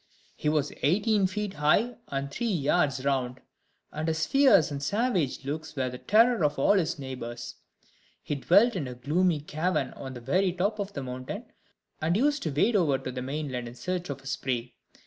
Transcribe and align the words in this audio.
He 0.35 0.49
was 0.49 0.73
eighteen 0.81 1.27
feet 1.27 1.53
high, 1.53 1.93
and 2.07 2.31
three 2.31 2.47
yards 2.51 3.05
round; 3.05 3.39
and 3.91 4.07
his 4.07 4.25
fierce 4.25 4.71
and 4.71 4.81
savage 4.81 5.45
looks 5.45 5.75
were 5.75 5.91
the 5.91 5.99
terror 5.99 6.43
of 6.43 6.57
all 6.57 6.73
his 6.73 6.97
neighbors. 6.97 7.57
He 8.23 8.33
dwelt 8.33 8.75
in 8.75 8.87
a 8.87 8.95
gloomy 8.95 9.41
cavern 9.41 9.93
on 9.93 10.15
the 10.15 10.19
very 10.19 10.53
top 10.53 10.79
of 10.79 10.93
the 10.93 11.03
mountain, 11.03 11.51
and 12.01 12.17
used 12.17 12.41
to 12.41 12.51
wade 12.51 12.75
over 12.75 12.97
to 12.97 13.11
the 13.11 13.21
mainland 13.21 13.67
in 13.67 13.75
search 13.75 14.09
of 14.09 14.21
his 14.21 14.35
prey. 14.37 14.73